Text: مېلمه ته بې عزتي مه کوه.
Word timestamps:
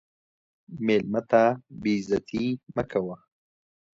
مېلمه 0.85 1.21
ته 1.29 1.43
بې 1.81 1.93
عزتي 1.99 2.45
مه 2.75 2.83
کوه. 2.91 3.15